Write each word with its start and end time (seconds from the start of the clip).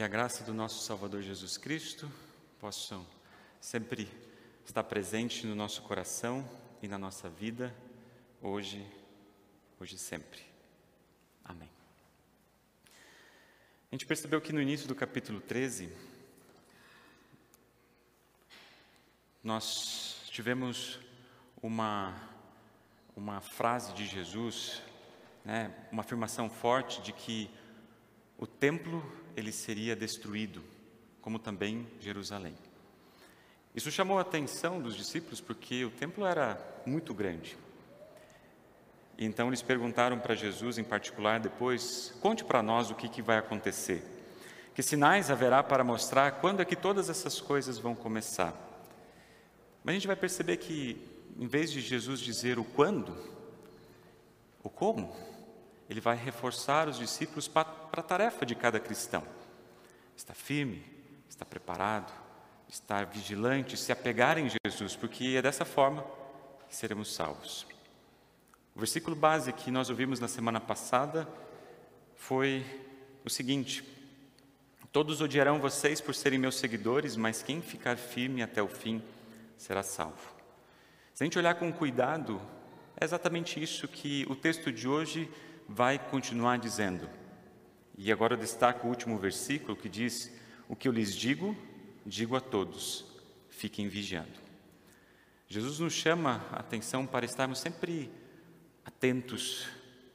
Que 0.00 0.04
a 0.04 0.08
graça 0.08 0.42
do 0.44 0.54
nosso 0.54 0.82
Salvador 0.82 1.20
Jesus 1.20 1.58
Cristo 1.58 2.10
possam 2.58 3.06
sempre 3.60 4.10
estar 4.64 4.82
presente 4.82 5.46
no 5.46 5.54
nosso 5.54 5.82
coração 5.82 6.48
e 6.82 6.88
na 6.88 6.96
nossa 6.96 7.28
vida, 7.28 7.76
hoje, 8.40 8.82
hoje 9.78 9.96
e 9.96 9.98
sempre. 9.98 10.40
Amém. 11.44 11.68
A 12.86 13.94
gente 13.94 14.06
percebeu 14.06 14.40
que 14.40 14.54
no 14.54 14.62
início 14.62 14.88
do 14.88 14.94
capítulo 14.94 15.38
13, 15.38 15.94
nós 19.44 20.22
tivemos 20.30 20.98
uma, 21.62 22.18
uma 23.14 23.42
frase 23.42 23.92
de 23.92 24.06
Jesus, 24.06 24.80
né, 25.44 25.70
uma 25.92 26.00
afirmação 26.00 26.48
forte 26.48 27.02
de 27.02 27.12
que 27.12 27.50
o 28.38 28.46
templo 28.46 29.19
ele 29.36 29.52
seria 29.52 29.96
destruído, 29.96 30.62
como 31.20 31.38
também 31.38 31.86
Jerusalém. 32.00 32.54
Isso 33.74 33.90
chamou 33.90 34.18
a 34.18 34.22
atenção 34.22 34.80
dos 34.80 34.96
discípulos 34.96 35.40
porque 35.40 35.84
o 35.84 35.90
templo 35.90 36.26
era 36.26 36.58
muito 36.84 37.14
grande. 37.14 37.56
Então 39.16 39.48
eles 39.48 39.62
perguntaram 39.62 40.18
para 40.18 40.34
Jesus, 40.34 40.78
em 40.78 40.84
particular, 40.84 41.38
depois: 41.38 42.14
conte 42.20 42.42
para 42.42 42.62
nós 42.62 42.90
o 42.90 42.94
que, 42.94 43.08
que 43.08 43.22
vai 43.22 43.38
acontecer. 43.38 44.02
Que 44.74 44.82
sinais 44.82 45.30
haverá 45.30 45.62
para 45.62 45.84
mostrar 45.84 46.32
quando 46.40 46.62
é 46.62 46.64
que 46.64 46.74
todas 46.74 47.10
essas 47.10 47.40
coisas 47.40 47.78
vão 47.78 47.94
começar? 47.94 48.54
Mas 49.84 49.92
a 49.92 49.94
gente 49.98 50.06
vai 50.06 50.16
perceber 50.16 50.56
que, 50.56 50.96
em 51.38 51.46
vez 51.46 51.70
de 51.70 51.80
Jesus 51.80 52.20
dizer 52.20 52.58
o 52.58 52.64
quando, 52.64 53.16
o 54.62 54.68
como, 54.68 55.14
ele 55.90 56.00
vai 56.00 56.16
reforçar 56.16 56.88
os 56.88 56.96
discípulos 56.96 57.48
para 57.48 57.66
a 57.92 58.02
tarefa 58.02 58.46
de 58.46 58.54
cada 58.54 58.78
cristão. 58.78 59.24
Está 60.16 60.32
firme, 60.32 60.84
está 61.28 61.44
preparado, 61.44 62.12
estar 62.68 63.04
vigilante, 63.06 63.76
se 63.76 63.90
apegar 63.90 64.38
em 64.38 64.48
Jesus, 64.64 64.94
porque 64.94 65.34
é 65.36 65.42
dessa 65.42 65.64
forma 65.64 66.06
que 66.68 66.76
seremos 66.76 67.12
salvos. 67.12 67.66
O 68.72 68.78
versículo 68.78 69.16
base 69.16 69.52
que 69.52 69.68
nós 69.68 69.90
ouvimos 69.90 70.20
na 70.20 70.28
semana 70.28 70.60
passada 70.60 71.28
foi 72.14 72.64
o 73.24 73.28
seguinte: 73.28 73.82
Todos 74.92 75.20
odiarão 75.20 75.58
vocês 75.58 76.00
por 76.00 76.14
serem 76.14 76.38
meus 76.38 76.54
seguidores, 76.54 77.16
mas 77.16 77.42
quem 77.42 77.60
ficar 77.60 77.96
firme 77.96 78.44
até 78.44 78.62
o 78.62 78.68
fim 78.68 79.02
será 79.56 79.82
salvo. 79.82 80.34
Se 81.12 81.24
a 81.24 81.26
gente 81.26 81.38
olhar 81.38 81.54
com 81.54 81.72
cuidado, 81.72 82.40
é 83.00 83.04
exatamente 83.04 83.60
isso 83.60 83.88
que 83.88 84.24
o 84.28 84.36
texto 84.36 84.70
de 84.72 84.86
hoje 84.86 85.28
vai 85.70 85.98
continuar 85.98 86.58
dizendo. 86.58 87.08
E 87.96 88.10
agora 88.10 88.34
eu 88.34 88.38
destaco 88.38 88.86
o 88.86 88.90
último 88.90 89.16
versículo 89.16 89.76
que 89.76 89.88
diz: 89.88 90.32
O 90.68 90.74
que 90.74 90.88
eu 90.88 90.92
lhes 90.92 91.14
digo, 91.14 91.56
digo 92.04 92.34
a 92.34 92.40
todos, 92.40 93.04
fiquem 93.48 93.88
vigiando. 93.88 94.40
Jesus 95.46 95.78
nos 95.78 95.92
chama 95.92 96.44
a 96.50 96.60
atenção 96.60 97.06
para 97.06 97.24
estarmos 97.24 97.60
sempre 97.60 98.10
atentos, 98.84 99.68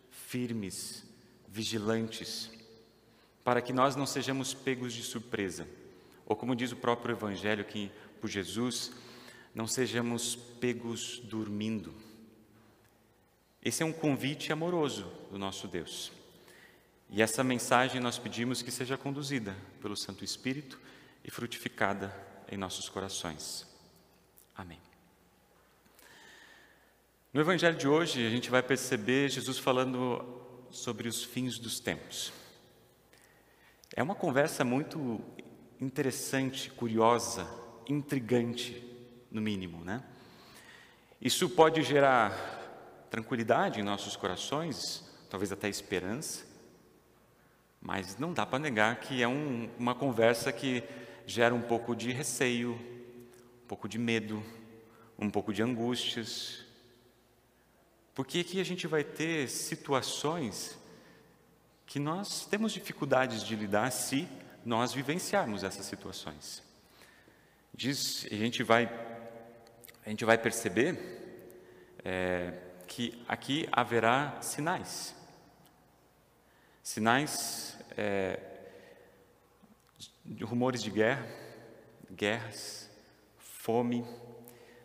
firmes, 0.10 1.06
vigilantes, 1.48 2.52
para 3.44 3.62
que 3.62 3.72
nós 3.72 3.96
não 3.96 4.06
sejamos 4.06 4.54
pegos 4.54 4.94
de 4.94 5.04
surpresa, 5.04 5.68
ou 6.26 6.36
como 6.36 6.56
diz 6.56 6.72
o 6.72 6.78
próprio 6.78 7.14
Evangelho, 7.14 7.64
que 7.64 7.92
por 8.20 8.30
Jesus, 8.30 8.92
não 9.54 9.68
sejamos 9.68 10.36
pegos 10.36 11.20
dormindo. 11.24 11.94
Esse 13.66 13.82
é 13.82 13.86
um 13.86 13.92
convite 13.92 14.54
amoroso 14.54 15.12
do 15.32 15.40
nosso 15.40 15.68
Deus. 15.68 16.12
E 17.10 17.20
essa 17.20 17.44
mensagem 17.44 18.00
nós 18.00 18.20
pedimos 18.20 18.62
que 18.62 18.70
seja 18.70 18.96
conduzida 18.96 19.56
pelo 19.82 19.98
Santo 19.98 20.24
Espírito 20.24 20.80
e 21.24 21.32
frutificada 21.32 22.16
em 22.48 22.58
nossos 22.58 22.88
corações. 22.90 23.66
Amém. 24.56 24.80
No 27.34 27.42
Evangelho 27.42 27.76
de 27.76 27.88
hoje, 27.88 28.24
a 28.28 28.30
gente 28.30 28.52
vai 28.52 28.62
perceber 28.62 29.30
Jesus 29.30 29.58
falando 29.58 30.24
sobre 30.70 31.08
os 31.08 31.24
fins 31.24 31.58
dos 31.58 31.80
tempos. 31.80 32.32
É 33.96 34.04
uma 34.04 34.14
conversa 34.14 34.64
muito 34.64 35.20
interessante, 35.82 36.70
curiosa, 36.70 37.50
intrigante, 37.90 38.80
no 39.32 39.42
mínimo, 39.42 39.84
né? 39.84 40.04
Isso 41.20 41.50
pode 41.50 41.82
gerar 41.82 42.65
tranquilidade 43.16 43.80
em 43.80 43.84
nossos 43.84 44.18
corações, 44.18 45.02
talvez 45.30 45.50
até 45.50 45.70
esperança, 45.70 46.44
mas 47.80 48.18
não 48.18 48.34
dá 48.34 48.46
para 48.46 48.60
negar 48.60 49.00
que 49.00 49.24
é 49.24 49.28
um, 49.28 49.70
uma 49.80 49.96
conversa 49.96 50.52
que 50.52 50.84
gera 51.26 51.56
um 51.56 51.62
pouco 51.62 51.96
de 51.96 52.12
receio, 52.12 52.74
um 52.74 53.68
pouco 53.70 53.88
de 53.88 53.98
medo, 53.98 54.44
um 55.18 55.30
pouco 55.30 55.54
de 55.54 55.64
angústias. 55.64 56.66
Porque 58.14 58.40
aqui 58.40 58.60
a 58.60 58.66
gente 58.66 58.86
vai 58.86 59.02
ter 59.02 59.48
situações 59.48 60.78
que 61.86 62.00
nós 62.00 62.46
temos 62.46 62.74
dificuldades 62.74 63.46
de 63.46 63.56
lidar 63.56 63.92
se 63.92 64.28
nós 64.66 64.92
vivenciarmos 64.92 65.64
essas 65.64 65.86
situações. 65.86 66.62
Diz, 67.74 68.28
a 68.30 68.36
gente 68.36 68.62
vai, 68.62 68.92
a 70.06 70.10
gente 70.10 70.26
vai 70.26 70.38
perceber 70.38 71.00
é, 72.04 72.65
que 72.96 73.22
aqui 73.28 73.68
haverá 73.74 74.38
sinais. 74.40 75.14
Sinais 76.82 77.78
é, 77.98 78.40
rumores 80.44 80.82
de 80.82 80.90
guerra, 80.90 81.28
guerras, 82.10 82.90
fome, 83.38 84.06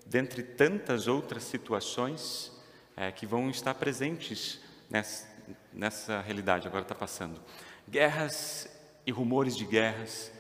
dentre 0.04 0.42
tantas 0.42 1.06
outras 1.06 1.44
situações 1.44 2.50
é, 2.96 3.12
que 3.12 3.24
vão 3.24 3.48
estar 3.48 3.74
presentes 3.74 4.60
nessa, 4.90 5.28
nessa 5.72 6.20
realidade 6.20 6.66
agora 6.66 6.82
está 6.82 6.96
passando. 6.96 7.40
Guerras 7.88 8.68
e 9.06 9.12
rumores 9.12 9.56
de 9.56 9.64
guerras, 9.64 10.32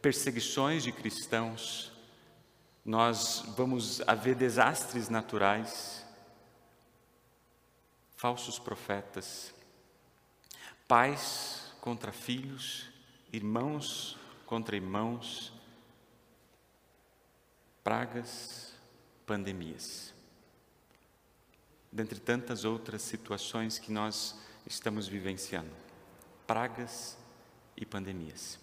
perseguições 0.00 0.82
de 0.82 0.90
cristãos, 0.90 1.92
nós 2.82 3.44
vamos 3.58 4.00
haver 4.08 4.34
desastres 4.34 5.10
naturais, 5.10 6.08
falsos 8.20 8.58
profetas, 8.58 9.54
pais 10.86 11.72
contra 11.80 12.12
filhos, 12.12 12.90
irmãos 13.32 14.20
contra 14.44 14.74
irmãos, 14.74 15.52
pragas, 17.82 18.74
pandemias. 19.24 20.12
Dentre 21.90 22.18
tantas 22.18 22.64
outras 22.64 23.00
situações 23.00 23.78
que 23.78 23.90
nós 23.90 24.36
estamos 24.66 25.06
vivenciando, 25.06 25.70
pragas 26.46 27.16
e 27.74 27.86
pandemias. 27.86 28.58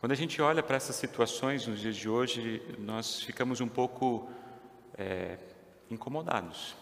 Quando 0.00 0.10
a 0.10 0.16
gente 0.16 0.42
olha 0.42 0.62
para 0.62 0.76
essas 0.76 0.96
situações 0.96 1.66
nos 1.66 1.78
dias 1.78 1.94
de 1.94 2.08
hoje, 2.08 2.62
nós 2.78 3.20
ficamos 3.20 3.60
um 3.60 3.68
pouco 3.68 4.28
é, 4.94 5.38
incomodados. 5.88 6.74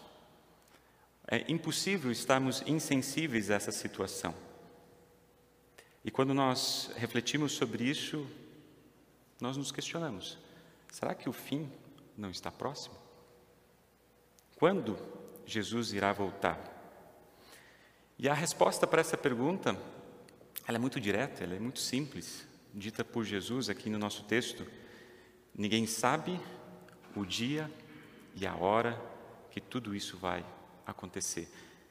É 1.27 1.43
impossível 1.51 2.09
estarmos 2.09 2.63
insensíveis 2.65 3.51
a 3.51 3.55
essa 3.55 3.71
situação. 3.71 4.33
E 6.05 6.09
quando 6.09 6.33
nós 6.33 6.89
refletimos 6.95 7.51
sobre 7.51 7.83
isso, 7.83 8.25
nós 9.41 9.57
nos 9.57 9.69
questionamos: 9.69 10.37
será 10.89 11.13
que 11.13 11.27
o 11.27 11.33
fim 11.33 11.69
não 12.17 12.31
está 12.31 12.49
próximo? 12.49 12.95
Quando 14.55 14.97
Jesus 15.45 15.91
irá 15.91 16.13
voltar? 16.13 16.75
E 18.17 18.29
a 18.29 18.33
resposta 18.33 18.87
para 18.87 19.01
essa 19.01 19.17
pergunta, 19.17 19.77
ela 20.65 20.77
é 20.77 20.79
muito 20.79 20.99
direta, 20.99 21.43
ela 21.43 21.55
é 21.55 21.59
muito 21.59 21.79
simples, 21.79 22.47
dita 22.73 23.03
por 23.03 23.25
Jesus 23.25 23.69
aqui 23.69 23.89
no 23.89 23.99
nosso 23.99 24.23
texto. 24.23 24.65
Ninguém 25.53 25.85
sabe 25.85 26.39
o 27.13 27.25
dia 27.25 27.69
e 28.33 28.47
a 28.47 28.55
hora 28.55 28.99
que 29.51 29.59
tudo 29.59 29.93
isso 29.93 30.17
vai 30.17 30.43
acontecer. 30.87 31.47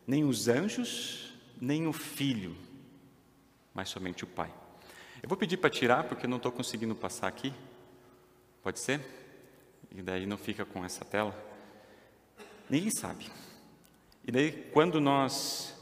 Nem 0.07 0.25
os 0.25 0.49
anjos, 0.49 1.35
nem 1.61 1.87
o 1.87 1.93
Filho, 1.93 2.57
mas 3.75 3.89
somente 3.91 4.25
o 4.25 4.27
Pai. 4.27 4.53
Eu 5.23 5.29
vou 5.29 5.37
pedir 5.37 5.59
para 5.59 5.71
tirar, 5.71 6.05
porque 6.05 6.27
eu 6.27 6.31
não 6.31 6.39
estou 6.39 6.51
conseguindo 6.51 6.95
passar 6.95 7.29
aqui. 7.29 7.53
Pode 8.63 8.81
ser? 8.81 9.01
E 9.91 10.03
daí 10.03 10.27
não 10.27 10.39
fica 10.39 10.65
com 10.65 10.85
essa 10.85 11.05
tela. 11.05 11.35
Ninguém 12.69 12.91
sabe. 12.91 13.31
E 14.25 14.33
daí, 14.33 14.53
quando 14.73 15.01
nós 15.01 15.75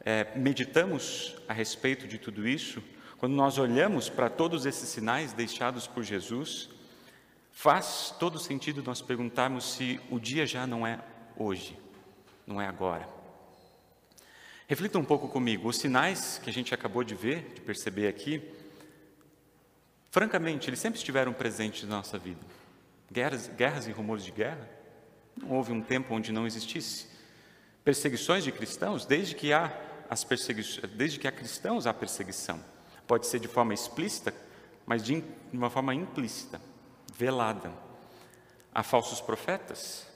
é, 0.00 0.36
meditamos 0.36 1.36
a 1.46 1.52
respeito 1.52 2.08
de 2.08 2.18
tudo 2.18 2.46
isso, 2.46 2.82
quando 3.18 3.34
nós 3.34 3.58
olhamos 3.58 4.08
para 4.08 4.28
todos 4.28 4.66
esses 4.66 4.88
sinais 4.88 5.32
deixados 5.32 5.86
por 5.86 6.02
Jesus, 6.02 6.68
faz 7.52 8.12
todo 8.18 8.38
sentido 8.38 8.82
nós 8.82 9.00
perguntarmos 9.00 9.74
se 9.74 10.00
o 10.10 10.18
dia 10.18 10.44
já 10.44 10.66
não 10.66 10.84
é 10.84 10.98
hoje, 11.36 11.78
não 12.46 12.60
é 12.60 12.66
agora. 12.66 13.08
Reflita 14.68 14.98
um 14.98 15.04
pouco 15.04 15.28
comigo, 15.28 15.68
os 15.68 15.78
sinais 15.78 16.38
que 16.42 16.48
a 16.48 16.52
gente 16.52 16.74
acabou 16.74 17.04
de 17.04 17.14
ver, 17.14 17.52
de 17.54 17.60
perceber 17.60 18.08
aqui, 18.08 18.42
Francamente, 20.12 20.68
eles 20.68 20.78
sempre 20.78 20.98
estiveram 20.98 21.32
presentes 21.32 21.88
na 21.88 21.96
nossa 21.96 22.18
vida. 22.18 22.38
Guerras, 23.10 23.48
guerras 23.48 23.86
e 23.86 23.92
rumores 23.92 24.22
de 24.22 24.30
guerra. 24.30 24.68
Não 25.34 25.52
houve 25.52 25.72
um 25.72 25.80
tempo 25.80 26.12
onde 26.14 26.30
não 26.30 26.46
existisse. 26.46 27.06
Perseguições 27.82 28.44
de 28.44 28.52
cristãos, 28.52 29.06
desde 29.06 29.34
que 29.34 29.54
há 29.54 29.72
as 30.10 30.22
perseguições, 30.22 30.86
desde 30.92 31.18
que 31.18 31.26
há 31.26 31.32
cristãos 31.32 31.86
há 31.86 31.94
perseguição. 31.94 32.62
Pode 33.06 33.26
ser 33.26 33.40
de 33.40 33.48
forma 33.48 33.72
explícita, 33.72 34.34
mas 34.84 35.02
de 35.02 35.24
uma 35.50 35.70
forma 35.70 35.94
implícita, 35.94 36.60
velada. 37.16 37.72
Há 38.74 38.82
falsos 38.82 39.18
profetas, 39.18 40.06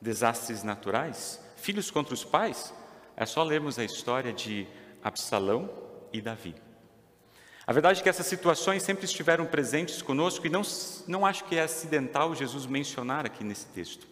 desastres 0.00 0.64
naturais, 0.64 1.40
filhos 1.64 1.90
contra 1.90 2.12
os 2.12 2.22
pais. 2.22 2.74
É 3.16 3.24
só 3.24 3.42
lermos 3.42 3.78
a 3.78 3.84
história 3.84 4.32
de 4.32 4.66
Absalão 5.02 5.70
e 6.12 6.20
Davi. 6.20 6.54
A 7.66 7.72
verdade 7.72 8.00
é 8.00 8.02
que 8.02 8.08
essas 8.08 8.26
situações 8.26 8.82
sempre 8.82 9.06
estiveram 9.06 9.46
presentes 9.46 10.02
conosco 10.02 10.46
e 10.46 10.50
não, 10.50 10.60
não 11.08 11.24
acho 11.24 11.44
que 11.44 11.56
é 11.56 11.62
acidental 11.62 12.34
Jesus 12.34 12.66
mencionar 12.66 13.24
aqui 13.24 13.42
nesse 13.42 13.66
texto. 13.66 14.06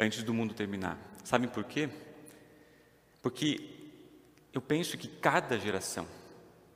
Antes 0.00 0.22
do 0.22 0.32
mundo 0.32 0.54
terminar. 0.54 0.98
Sabem 1.22 1.48
por 1.48 1.64
quê? 1.64 1.90
Porque 3.20 3.68
eu 4.52 4.62
penso 4.62 4.96
que 4.96 5.06
cada 5.06 5.58
geração 5.58 6.06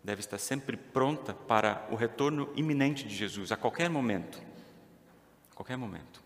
deve 0.04 0.20
estar 0.20 0.38
sempre 0.38 0.76
pronta 0.76 1.32
para 1.32 1.88
o 1.90 1.96
retorno 1.96 2.52
iminente 2.54 3.04
de 3.04 3.16
Jesus, 3.16 3.50
a 3.50 3.56
qualquer 3.56 3.88
momento. 3.88 4.40
A 5.50 5.54
qualquer 5.54 5.78
momento. 5.78 6.25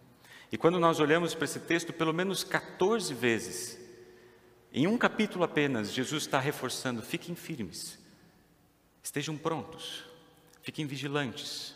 E 0.52 0.58
quando 0.58 0.81
nós 0.81 0.99
olhamos 0.99 1.35
para 1.35 1.44
esse 1.44 1.61
texto, 1.61 1.93
pelo 1.93 2.12
menos 2.12 2.43
14 2.43 3.14
vezes, 3.14 3.79
em 4.73 4.87
um 4.87 4.99
capítulo 4.99 5.44
apenas, 5.44 5.93
Jesus 5.93 6.25
está 6.25 6.41
reforçando: 6.41 7.02
fiquem 7.02 7.35
firmes, 7.35 7.99
estejam 9.02 9.37
prontos, 9.37 10.05
fiquem 10.62 10.87
vigilantes, 10.87 11.75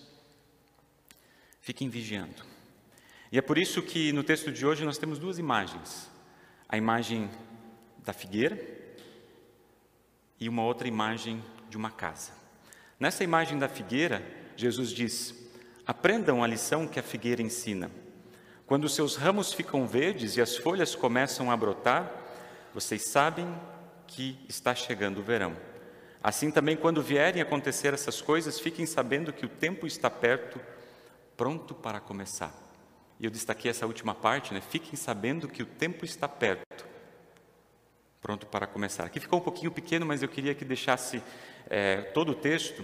fiquem 1.60 1.88
vigiando. 1.88 2.42
E 3.30 3.38
é 3.38 3.42
por 3.42 3.58
isso 3.58 3.82
que 3.82 4.12
no 4.12 4.22
texto 4.22 4.52
de 4.52 4.66
hoje 4.66 4.84
nós 4.84 4.98
temos 4.98 5.18
duas 5.18 5.38
imagens: 5.38 6.10
a 6.68 6.76
imagem 6.76 7.30
da 8.04 8.12
figueira 8.12 8.60
e 10.38 10.48
uma 10.48 10.64
outra 10.64 10.86
imagem 10.86 11.42
de 11.70 11.76
uma 11.76 11.90
casa. 11.90 12.32
Nessa 12.98 13.24
imagem 13.24 13.58
da 13.58 13.68
figueira, 13.68 14.24
Jesus 14.56 14.90
diz: 14.90 15.34
Aprendam 15.86 16.42
a 16.42 16.46
lição 16.46 16.86
que 16.86 17.00
a 17.00 17.02
figueira 17.02 17.42
ensina. 17.42 17.90
Quando 18.66 18.88
seus 18.88 19.16
ramos 19.16 19.52
ficam 19.52 19.86
verdes 19.86 20.36
e 20.36 20.40
as 20.40 20.56
folhas 20.56 20.94
começam 20.94 21.50
a 21.50 21.56
brotar, 21.56 22.10
vocês 22.72 23.10
sabem 23.10 23.46
que 24.06 24.38
está 24.48 24.74
chegando 24.74 25.18
o 25.18 25.22
verão. 25.22 25.54
Assim 26.22 26.50
também, 26.50 26.74
quando 26.74 27.02
vierem 27.02 27.42
acontecer 27.42 27.92
essas 27.92 28.22
coisas, 28.22 28.58
fiquem 28.58 28.86
sabendo 28.86 29.32
que 29.34 29.44
o 29.44 29.48
tempo 29.50 29.86
está 29.86 30.08
perto, 30.08 30.58
pronto 31.36 31.74
para 31.74 32.00
começar. 32.00 32.54
E 33.20 33.26
eu 33.26 33.30
destaquei 33.30 33.70
essa 33.70 33.86
última 33.86 34.14
parte, 34.14 34.54
né? 34.54 34.62
Fiquem 34.62 34.96
sabendo 34.96 35.46
que 35.46 35.62
o 35.62 35.66
tempo 35.66 36.06
está 36.06 36.26
perto, 36.26 36.86
pronto 38.22 38.46
para 38.46 38.66
começar. 38.66 39.04
Aqui 39.04 39.20
ficou 39.20 39.38
um 39.38 39.42
pouquinho 39.42 39.70
pequeno, 39.70 40.06
mas 40.06 40.22
eu 40.22 40.28
queria 40.28 40.54
que 40.54 40.64
deixasse 40.64 41.22
é, 41.68 42.00
todo 42.00 42.32
o 42.32 42.34
texto. 42.34 42.82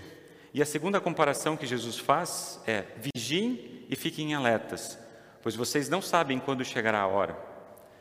E 0.53 0.61
a 0.61 0.67
segunda 0.67 1.01
comparação 1.01 1.57
que 1.57 1.67
Jesus 1.67 1.99
faz 1.99 2.61
é: 2.67 2.85
vigiem 3.15 3.87
e 3.89 3.97
fiquem 3.97 4.35
alertas, 4.35 4.99
pois 5.43 5.57
vocês 5.57 5.89
não 5.89 6.03
sabem 6.03 6.39
quando 6.39 6.65
chegará 6.65 7.01
a 7.01 7.07
hora. 7.07 7.37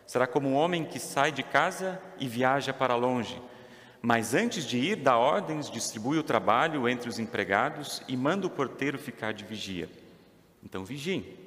Será 0.06 0.26
como 0.26 0.50
um 0.50 0.56
homem 0.56 0.86
que 0.86 1.00
sai 1.00 1.32
de 1.32 1.44
casa 1.44 2.02
e 2.20 2.28
viaja 2.28 2.74
para 2.74 2.96
longe, 2.96 3.42
mas 4.02 4.34
antes 4.34 4.66
de 4.66 4.78
ir, 4.78 4.96
dá 4.96 5.18
ordens, 5.18 5.70
distribui 5.70 6.18
o 6.18 6.24
trabalho 6.24 6.88
entre 6.88 7.10
os 7.10 7.20
empregados 7.20 8.02
e 8.08 8.16
manda 8.16 8.48
o 8.48 8.50
porteiro 8.50 8.98
ficar 8.98 9.34
de 9.34 9.44
vigia. 9.44 9.90
Então 10.64 10.84
vigiem, 10.84 11.38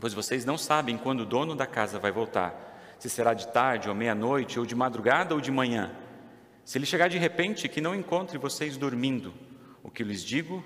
pois 0.00 0.14
vocês 0.14 0.44
não 0.44 0.56
sabem 0.56 0.96
quando 0.96 1.20
o 1.20 1.26
dono 1.26 1.54
da 1.54 1.66
casa 1.66 1.98
vai 1.98 2.10
voltar 2.10 2.68
se 2.98 3.08
será 3.08 3.32
de 3.32 3.48
tarde 3.48 3.88
ou 3.88 3.94
meia-noite, 3.94 4.58
ou 4.58 4.66
de 4.66 4.74
madrugada 4.74 5.34
ou 5.34 5.40
de 5.40 5.50
manhã. 5.50 5.94
Se 6.64 6.76
ele 6.76 6.86
chegar 6.86 7.08
de 7.08 7.16
repente, 7.16 7.68
que 7.68 7.80
não 7.80 7.94
encontre 7.94 8.36
vocês 8.36 8.76
dormindo. 8.76 9.32
O 9.82 9.90
que 9.90 10.02
lhes 10.02 10.22
digo, 10.22 10.62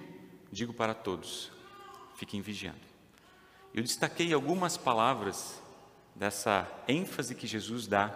digo 0.50 0.72
para 0.72 0.94
todos: 0.94 1.52
fiquem 2.16 2.40
vigiando. 2.40 2.91
Eu 3.74 3.82
destaquei 3.82 4.32
algumas 4.32 4.76
palavras 4.76 5.60
dessa 6.14 6.69
ênfase 6.86 7.34
que 7.34 7.46
Jesus 7.46 7.86
dá 7.86 8.08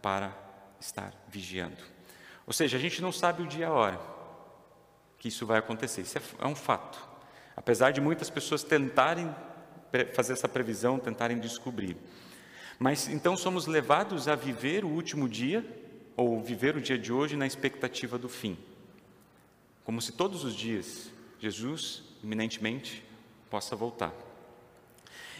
para 0.00 0.32
estar 0.80 1.12
vigiando. 1.28 1.82
Ou 2.46 2.52
seja, 2.52 2.76
a 2.76 2.80
gente 2.80 3.02
não 3.02 3.12
sabe 3.12 3.42
o 3.42 3.46
dia 3.46 3.60
e 3.60 3.68
a 3.68 3.72
hora 3.72 4.00
que 5.18 5.28
isso 5.28 5.46
vai 5.46 5.58
acontecer, 5.58 6.02
isso 6.02 6.18
é, 6.18 6.22
é 6.40 6.46
um 6.46 6.54
fato. 6.54 6.98
Apesar 7.56 7.92
de 7.92 8.00
muitas 8.00 8.28
pessoas 8.28 8.64
tentarem 8.64 9.32
fazer 10.14 10.32
essa 10.32 10.48
previsão, 10.48 10.98
tentarem 10.98 11.38
descobrir. 11.38 11.96
Mas 12.78 13.08
então 13.08 13.36
somos 13.36 13.66
levados 13.66 14.26
a 14.26 14.34
viver 14.34 14.84
o 14.84 14.88
último 14.88 15.28
dia, 15.28 15.64
ou 16.16 16.40
viver 16.42 16.76
o 16.76 16.80
dia 16.80 16.98
de 16.98 17.12
hoje 17.12 17.36
na 17.36 17.46
expectativa 17.46 18.18
do 18.18 18.28
fim. 18.28 18.58
Como 19.84 20.00
se 20.00 20.12
todos 20.12 20.44
os 20.44 20.54
dias 20.54 21.10
Jesus, 21.38 22.02
iminentemente, 22.22 23.04
possa 23.50 23.74
voltar. 23.74 24.12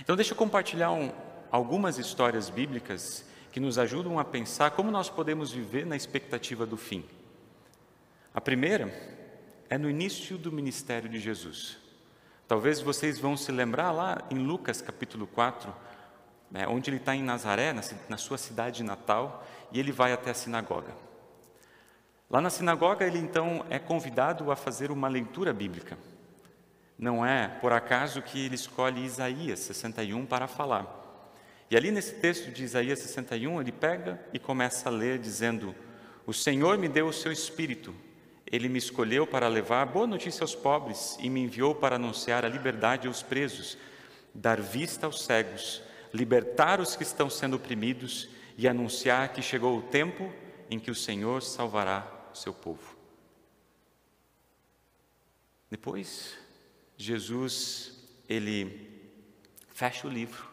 Então, 0.03 0.17
deixa 0.17 0.33
eu 0.33 0.37
compartilhar 0.37 0.91
um, 0.91 1.13
algumas 1.49 1.97
histórias 1.97 2.51
bíblicas 2.51 3.25
que 3.53 3.61
nos 3.61 3.79
ajudam 3.79 4.19
a 4.19 4.25
pensar 4.25 4.73
como 4.73 4.91
nós 4.91 5.09
podemos 5.09 5.53
viver 5.53 5.87
na 5.87 5.95
expectativa 5.95 6.67
do 6.67 6.77
fim. 6.77 7.05
A 8.35 8.41
primeira 8.41 8.93
é 9.71 9.79
no 9.79 9.89
início 9.89 10.37
do 10.37 10.51
ministério 10.51 11.09
de 11.09 11.21
Jesus. 11.21 11.79
Talvez 12.49 12.81
vocês 12.81 13.21
vão 13.21 13.37
se 13.37 13.53
lembrar 13.53 13.93
lá 13.93 14.21
em 14.29 14.39
Lucas 14.39 14.83
capítulo 14.83 15.25
4, 15.25 15.73
né, 16.51 16.67
onde 16.67 16.91
ele 16.91 16.97
está 16.97 17.15
em 17.15 17.23
Nazaré, 17.23 17.73
na, 17.73 17.83
na 18.09 18.17
sua 18.17 18.39
cidade 18.39 18.83
natal, 18.83 19.47
e 19.71 19.79
ele 19.79 19.93
vai 19.93 20.13
até 20.13 20.33
a 20.33 20.35
sinagoga. 20.35 20.93
Lá 22.29 22.41
na 22.41 22.51
sinagoga, 22.51 23.07
ele 23.07 23.19
então 23.19 23.65
é 23.71 23.79
convidado 23.79 24.51
a 24.51 24.57
fazer 24.57 24.91
uma 24.91 25.07
leitura 25.07 25.53
bíblica. 25.53 25.97
Não 27.03 27.27
é 27.27 27.49
por 27.49 27.73
acaso 27.73 28.23
que 28.23 28.47
ele 28.47 28.55
escolhe 28.55 29.05
Isaías 29.05 29.59
61 29.59 30.25
para 30.25 30.47
falar. 30.47 31.01
E 31.69 31.77
ali 31.77 31.91
nesse 31.91 32.15
texto 32.15 32.51
de 32.51 32.63
Isaías 32.63 33.01
61, 33.01 33.61
ele 33.61 33.73
pega 33.73 34.19
e 34.33 34.39
começa 34.39 34.89
a 34.89 34.93
ler, 34.93 35.19
dizendo: 35.19 35.75
O 36.25 36.33
Senhor 36.33 36.79
me 36.79 36.89
deu 36.89 37.09
o 37.09 37.13
seu 37.13 37.33
espírito, 37.33 37.93
ele 38.47 38.69
me 38.69 38.79
escolheu 38.79 39.27
para 39.27 39.49
levar 39.49 39.85
boa 39.87 40.07
notícia 40.07 40.45
aos 40.45 40.55
pobres 40.55 41.19
e 41.21 41.29
me 41.29 41.41
enviou 41.41 41.75
para 41.75 41.97
anunciar 41.97 42.45
a 42.45 42.49
liberdade 42.49 43.09
aos 43.09 43.21
presos, 43.21 43.77
dar 44.33 44.61
vista 44.61 45.07
aos 45.07 45.25
cegos 45.25 45.83
libertar 46.13 46.81
os 46.81 46.95
que 46.95 47.03
estão 47.03 47.31
sendo 47.31 47.57
oprimidos 47.57 48.29
e 48.59 48.69
anunciar 48.69 49.33
que 49.33 49.41
chegou 49.41 49.79
o 49.79 49.83
tempo 49.83 50.33
em 50.71 50.79
que 50.79 50.91
o 50.91 50.95
Senhor 50.95 51.43
salvará 51.43 52.07
o 52.33 52.37
seu 52.37 52.53
povo. 52.53 52.97
Depois, 55.71 56.37
Jesus, 56.97 57.95
ele 58.29 58.91
fecha 59.73 60.07
o 60.07 60.11
livro, 60.11 60.47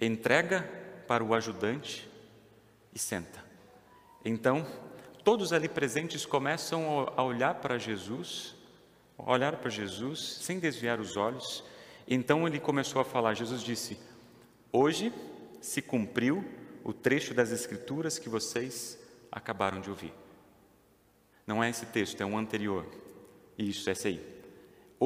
entrega 0.00 0.62
para 1.06 1.24
o 1.24 1.34
ajudante 1.34 2.08
e 2.94 2.98
senta. 2.98 3.44
Então, 4.24 4.66
todos 5.22 5.52
ali 5.52 5.68
presentes 5.68 6.26
começam 6.26 7.12
a 7.16 7.22
olhar 7.22 7.54
para 7.54 7.78
Jesus, 7.78 8.54
olhar 9.16 9.56
para 9.56 9.70
Jesus 9.70 10.38
sem 10.42 10.58
desviar 10.58 11.00
os 11.00 11.16
olhos. 11.16 11.64
Então 12.06 12.46
ele 12.46 12.60
começou 12.60 13.00
a 13.00 13.04
falar. 13.04 13.34
Jesus 13.34 13.62
disse: 13.62 13.98
Hoje 14.72 15.12
se 15.60 15.80
cumpriu 15.80 16.44
o 16.82 16.92
trecho 16.92 17.32
das 17.32 17.50
Escrituras 17.50 18.18
que 18.18 18.28
vocês 18.28 18.98
acabaram 19.32 19.80
de 19.80 19.88
ouvir. 19.88 20.12
Não 21.46 21.62
é 21.62 21.70
esse 21.70 21.86
texto, 21.86 22.20
é 22.20 22.26
um 22.26 22.38
anterior. 22.38 22.86
Isso, 23.58 23.88
esse 23.90 24.08
aí. 24.08 24.33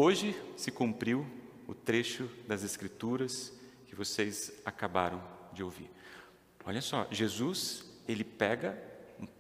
Hoje 0.01 0.41
se 0.57 0.71
cumpriu 0.71 1.27
o 1.67 1.75
trecho 1.75 2.31
das 2.47 2.63
Escrituras 2.63 3.53
que 3.89 3.97
vocês 3.97 4.53
acabaram 4.65 5.21
de 5.53 5.65
ouvir. 5.65 5.91
Olha 6.65 6.81
só, 6.81 7.09
Jesus, 7.11 7.85
ele 8.07 8.23
pega 8.23 8.81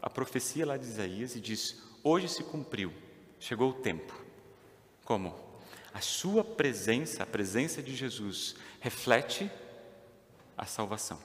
a 0.02 0.10
profecia 0.10 0.66
lá 0.66 0.76
de 0.76 0.84
Isaías 0.84 1.36
e 1.36 1.40
diz: 1.40 1.80
Hoje 2.02 2.28
se 2.28 2.42
cumpriu, 2.42 2.92
chegou 3.38 3.70
o 3.70 3.74
tempo. 3.74 4.12
Como? 5.04 5.32
A 5.94 6.00
sua 6.00 6.42
presença, 6.42 7.22
a 7.22 7.26
presença 7.26 7.80
de 7.80 7.94
Jesus, 7.94 8.56
reflete 8.80 9.48
a 10.56 10.66
salvação. 10.66 11.20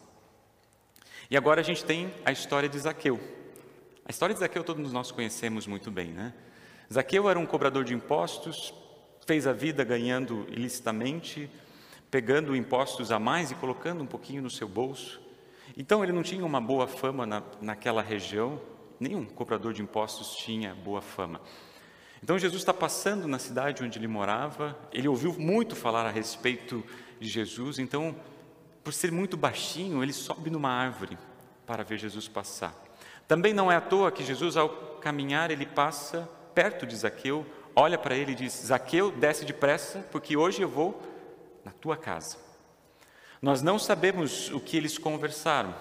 E 1.28 1.36
agora 1.36 1.62
a 1.62 1.64
gente 1.64 1.84
tem 1.84 2.14
a 2.24 2.32
história 2.32 2.70
de 2.70 2.78
Zaqueu. 2.78 3.20
A 4.06 4.12
história 4.12 4.36
de 4.36 4.42
Zaqueu 4.42 4.64
todos 4.64 4.94
nós 4.94 5.10
conhecemos 5.10 5.66
muito 5.66 5.90
bem, 5.90 6.10
né? 6.10 6.36
Zaqueu 6.94 7.28
era 7.28 7.40
um 7.40 7.48
cobrador 7.48 7.84
de 7.84 7.96
impostos, 7.96 8.72
fez 9.26 9.48
a 9.48 9.54
vida 9.54 9.84
ganhando 9.84 10.46
ilicitamente, 10.50 11.50
pegando 12.12 12.56
impostos 12.56 13.12
a 13.12 13.20
mais 13.20 13.52
e 13.52 13.56
colocando 13.56 14.04
um 14.04 14.06
pouquinho 14.06 14.42
no 14.42 14.50
seu 14.50 14.68
bolso. 14.68 15.22
Então 15.76 16.04
ele 16.04 16.12
não 16.12 16.24
tinha 16.24 16.46
uma 16.46 16.62
boa 16.62 16.88
fama 16.88 17.26
na, 17.26 17.42
naquela 17.62 18.02
região, 18.02 18.62
nenhum 19.00 19.26
cobrador 19.26 19.74
de 19.74 19.82
impostos 19.82 20.36
tinha 20.36 20.76
boa 20.76 21.02
fama. 21.02 21.42
Então 22.22 22.38
Jesus 22.38 22.62
está 22.62 22.74
passando 22.74 23.28
na 23.28 23.40
cidade 23.40 23.84
onde 23.84 23.98
ele 23.98 24.08
morava, 24.08 24.78
ele 24.92 25.08
ouviu 25.08 25.34
muito 25.34 25.76
falar 25.76 26.06
a 26.06 26.12
respeito 26.12 26.84
de 27.20 27.28
Jesus, 27.28 27.80
então, 27.80 28.16
por 28.84 28.94
ser 28.94 29.12
muito 29.12 29.36
baixinho, 29.36 30.04
ele 30.04 30.14
sobe 30.14 30.50
numa 30.50 30.70
árvore 30.70 31.18
para 31.66 31.84
ver 31.84 31.98
Jesus 31.98 32.28
passar. 32.28 32.74
Também 33.28 33.54
não 33.54 33.72
é 33.72 33.76
à 33.76 33.82
toa 33.82 34.12
que 34.12 34.24
Jesus, 34.24 34.56
ao 34.56 34.70
caminhar, 35.02 35.50
ele 35.50 35.66
passa 35.66 36.30
perto 36.54 36.86
de 36.86 36.96
Zaqueu, 36.96 37.46
olha 37.76 37.98
para 37.98 38.16
ele 38.16 38.34
e 38.34 38.36
diz: 38.36 38.54
Zaqueu, 38.66 39.12
desce 39.12 39.46
depressa, 39.46 40.00
porque 40.12 40.38
hoje 40.38 40.62
eu 40.62 40.70
vou 40.70 41.02
na 41.64 41.72
tua 41.72 41.98
casa. 41.98 42.38
Nós 43.42 43.62
não 43.62 43.78
sabemos 43.78 44.50
o 44.52 44.60
que 44.60 44.78
eles 44.78 44.98
conversaram, 44.98 45.76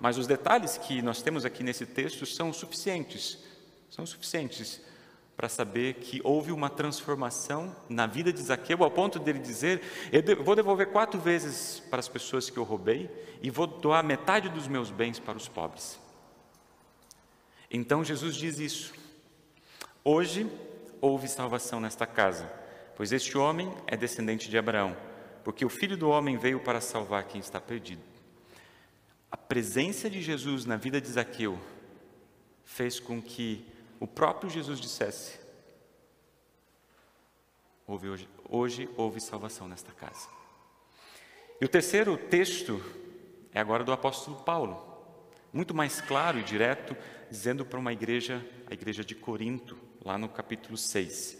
mas 0.00 0.16
os 0.16 0.26
detalhes 0.26 0.78
que 0.78 1.02
nós 1.02 1.22
temos 1.22 1.44
aqui 1.44 1.62
nesse 1.62 1.84
texto 1.84 2.24
são 2.24 2.52
suficientes, 2.52 3.38
são 3.90 4.06
suficientes 4.06 4.80
para 5.36 5.48
saber 5.48 5.94
que 5.94 6.20
houve 6.22 6.52
uma 6.52 6.70
transformação 6.70 7.74
na 7.88 8.06
vida 8.06 8.32
de 8.32 8.40
Zaqueu, 8.40 8.82
ao 8.82 8.90
ponto 8.90 9.18
dele 9.18 9.38
dizer: 9.38 9.82
Eu 10.12 10.44
vou 10.44 10.54
devolver 10.54 10.88
quatro 10.92 11.20
vezes 11.20 11.80
para 11.90 12.00
as 12.00 12.08
pessoas 12.08 12.48
que 12.48 12.56
eu 12.56 12.64
roubei 12.64 13.10
e 13.42 13.50
vou 13.50 13.66
doar 13.66 14.04
metade 14.04 14.48
dos 14.48 14.68
meus 14.68 14.90
bens 14.90 15.18
para 15.18 15.36
os 15.36 15.48
pobres. 15.48 15.98
Então 17.70 18.04
Jesus 18.04 18.36
diz 18.36 18.58
isso. 18.58 18.94
Hoje 20.04 20.48
houve 21.04 21.28
salvação 21.28 21.80
nesta 21.80 22.06
casa, 22.06 22.50
pois 22.96 23.12
este 23.12 23.36
homem 23.36 23.72
é 23.86 23.96
descendente 23.96 24.48
de 24.48 24.56
Abraão 24.56 24.96
porque 25.44 25.64
o 25.64 25.68
Filho 25.68 25.96
do 25.96 26.08
Homem 26.08 26.38
veio 26.38 26.58
para 26.58 26.80
salvar 26.80 27.24
quem 27.24 27.38
está 27.38 27.60
perdido. 27.60 28.02
A 29.30 29.36
presença 29.36 30.08
de 30.08 30.22
Jesus 30.22 30.64
na 30.64 30.76
vida 30.76 31.00
de 31.00 31.08
Zaqueu 31.08 31.60
fez 32.64 32.98
com 32.98 33.20
que 33.20 33.66
o 34.00 34.06
próprio 34.06 34.48
Jesus 34.48 34.80
dissesse: 34.80 35.38
houve 37.86 38.08
hoje, 38.08 38.28
hoje 38.48 38.88
houve 38.96 39.20
salvação 39.20 39.68
nesta 39.68 39.92
casa. 39.92 40.28
E 41.60 41.64
o 41.64 41.68
terceiro 41.68 42.16
texto 42.16 42.82
é 43.52 43.60
agora 43.60 43.84
do 43.84 43.92
apóstolo 43.92 44.38
Paulo, 44.42 44.82
muito 45.52 45.74
mais 45.74 46.00
claro 46.00 46.38
e 46.38 46.42
direto, 46.42 46.96
dizendo 47.30 47.66
para 47.66 47.78
uma 47.78 47.92
igreja, 47.92 48.44
a 48.68 48.72
igreja 48.72 49.04
de 49.04 49.14
Corinto, 49.14 49.76
lá 50.04 50.18
no 50.18 50.28
capítulo 50.28 50.76
6. 50.76 51.38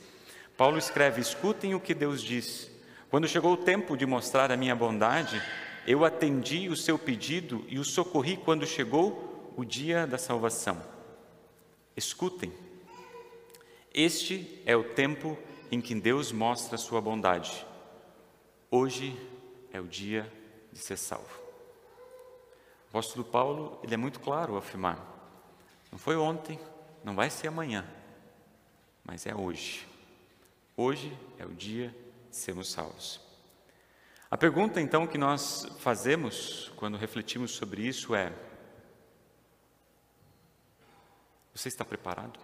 Paulo 0.57 0.79
escreve: 0.79 1.21
Escutem 1.21 1.75
o 1.75 1.81
que 1.81 1.95
Deus 1.95 2.23
diz. 2.23 2.71
Quando 3.11 3.29
chegou 3.29 3.53
o 3.53 3.59
tempo 3.59 3.97
de 3.97 4.07
mostrar 4.07 4.51
a 4.51 4.57
minha 4.57 4.75
bondade, 4.75 5.41
eu 5.87 6.05
atendi 6.05 6.69
o 6.69 6.77
seu 6.77 6.99
pedido 6.99 7.65
e 7.69 7.79
o 7.79 7.85
socorri 7.85 8.37
quando 8.37 8.67
chegou 8.67 9.53
o 9.57 9.65
dia 9.65 10.07
da 10.07 10.19
salvação. 10.19 10.83
Escutem, 11.97 12.53
este 13.93 14.61
é 14.67 14.75
o 14.75 14.83
tempo 14.83 15.39
em 15.71 15.81
que 15.81 15.95
Deus 15.95 16.33
mostra 16.33 16.75
a 16.75 16.79
sua 16.79 17.01
bondade. 17.01 17.65
Hoje 18.71 19.17
é 19.73 19.81
o 19.81 19.87
dia 19.87 20.31
de 20.73 20.79
ser 20.81 20.97
salvo. 20.97 21.39
O 22.87 22.89
apóstolo 22.89 23.25
Paulo, 23.25 23.79
ele 23.83 23.95
é 23.95 23.97
muito 23.97 24.19
claro 24.19 24.55
ao 24.55 24.59
afirmar: 24.59 24.99
não 25.93 25.99
foi 25.99 26.17
ontem, 26.17 26.59
não 27.05 27.15
vai 27.15 27.31
ser 27.31 27.47
amanhã, 27.47 27.85
mas 29.05 29.27
é 29.27 29.35
hoje. 29.35 29.87
Hoje 30.77 31.17
é 31.39 31.45
o 31.45 31.53
dia 31.53 31.95
sermos 32.31 32.71
salvos. 32.71 33.21
A 34.31 34.37
pergunta 34.37 34.81
então 34.81 35.07
que 35.07 35.19
nós 35.19 35.67
fazemos 35.79 36.73
quando 36.77 36.97
refletimos 36.97 37.53
sobre 37.53 37.83
isso 37.83 38.15
é: 38.15 38.33
Você 41.55 41.69
está 41.69 41.85
preparado? 41.85 42.41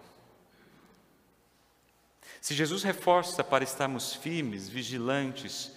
Se 2.39 2.53
Jesus 2.53 2.83
reforça 2.83 3.43
para 3.43 3.63
estarmos 3.63 4.15
firmes, 4.15 4.69
vigilantes, 4.69 5.75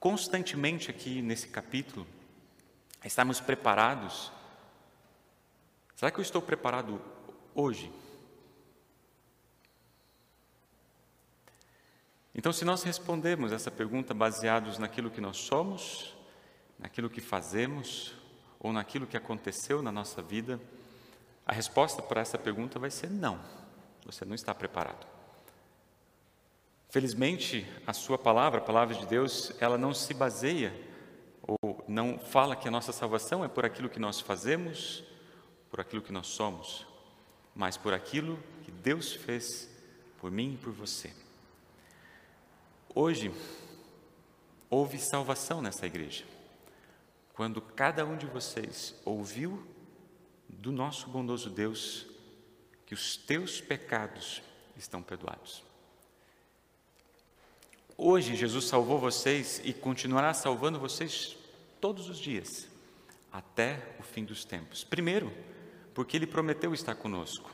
constantemente 0.00 0.90
aqui 0.90 1.20
nesse 1.20 1.48
capítulo, 1.48 2.06
estarmos 3.04 3.40
preparados, 3.40 4.32
será 5.94 6.10
que 6.10 6.18
eu 6.18 6.22
estou 6.22 6.40
preparado 6.40 7.00
hoje? 7.54 7.92
Então, 12.34 12.52
se 12.52 12.64
nós 12.64 12.82
respondemos 12.82 13.52
essa 13.52 13.70
pergunta 13.70 14.12
baseados 14.12 14.76
naquilo 14.76 15.10
que 15.10 15.20
nós 15.20 15.36
somos, 15.36 16.14
naquilo 16.78 17.08
que 17.08 17.20
fazemos 17.20 18.12
ou 18.58 18.72
naquilo 18.72 19.06
que 19.06 19.16
aconteceu 19.16 19.80
na 19.80 19.92
nossa 19.92 20.20
vida, 20.20 20.60
a 21.46 21.52
resposta 21.52 22.02
para 22.02 22.20
essa 22.20 22.36
pergunta 22.36 22.78
vai 22.78 22.90
ser 22.90 23.08
não. 23.08 23.38
Você 24.04 24.24
não 24.24 24.34
está 24.34 24.52
preparado. 24.54 25.06
Felizmente, 26.88 27.66
a 27.86 27.92
sua 27.92 28.18
palavra, 28.18 28.58
a 28.60 28.64
palavra 28.64 28.94
de 28.94 29.06
Deus, 29.06 29.52
ela 29.60 29.78
não 29.78 29.94
se 29.94 30.12
baseia 30.12 30.74
ou 31.42 31.84
não 31.86 32.18
fala 32.18 32.56
que 32.56 32.66
a 32.66 32.70
nossa 32.70 32.92
salvação 32.92 33.44
é 33.44 33.48
por 33.48 33.64
aquilo 33.64 33.88
que 33.88 33.98
nós 33.98 34.20
fazemos, 34.20 35.04
por 35.70 35.80
aquilo 35.80 36.02
que 36.02 36.12
nós 36.12 36.28
somos, 36.28 36.86
mas 37.54 37.76
por 37.76 37.92
aquilo 37.92 38.38
que 38.64 38.70
Deus 38.70 39.12
fez 39.12 39.70
por 40.18 40.30
mim 40.30 40.54
e 40.54 40.56
por 40.56 40.72
você. 40.72 41.12
Hoje, 42.96 43.32
houve 44.70 44.98
salvação 44.98 45.60
nessa 45.60 45.84
igreja, 45.84 46.24
quando 47.32 47.60
cada 47.60 48.06
um 48.06 48.16
de 48.16 48.24
vocês 48.24 48.94
ouviu 49.04 49.66
do 50.48 50.70
nosso 50.70 51.08
bondoso 51.10 51.50
Deus 51.50 52.06
que 52.86 52.94
os 52.94 53.16
teus 53.16 53.60
pecados 53.60 54.40
estão 54.76 55.02
perdoados. 55.02 55.64
Hoje, 57.98 58.36
Jesus 58.36 58.66
salvou 58.66 59.00
vocês 59.00 59.60
e 59.64 59.72
continuará 59.72 60.32
salvando 60.32 60.78
vocês 60.78 61.36
todos 61.80 62.08
os 62.08 62.16
dias, 62.16 62.68
até 63.32 63.96
o 63.98 64.04
fim 64.04 64.24
dos 64.24 64.44
tempos. 64.44 64.84
Primeiro, 64.84 65.32
porque 65.92 66.16
Ele 66.16 66.28
prometeu 66.28 66.72
estar 66.72 66.94
conosco. 66.94 67.50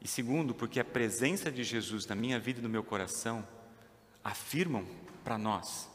E 0.00 0.06
segundo, 0.06 0.54
porque 0.54 0.78
a 0.78 0.84
presença 0.84 1.50
de 1.50 1.64
Jesus 1.64 2.06
na 2.06 2.14
minha 2.14 2.38
vida 2.38 2.60
e 2.60 2.62
no 2.62 2.68
meu 2.68 2.84
coração 2.84 3.44
afirmam 4.24 4.86
para 5.24 5.38
nós 5.38 5.90